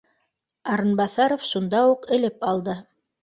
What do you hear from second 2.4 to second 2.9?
алды: